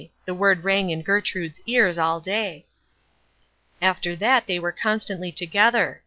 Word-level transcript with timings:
The 0.25 0.33
word 0.33 0.63
rang 0.63 0.89
in 0.89 1.03
Gertrude's 1.03 1.61
ears 1.67 1.99
all 1.99 2.19
day. 2.19 2.65
After 3.83 4.15
that 4.15 4.47
they 4.47 4.57
were 4.57 4.71
constantly 4.71 5.31
together. 5.31 5.99